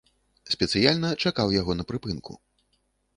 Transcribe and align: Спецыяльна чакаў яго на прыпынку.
Спецыяльна 0.53 1.09
чакаў 1.25 1.53
яго 1.59 1.71
на 1.79 1.83
прыпынку. 1.91 2.33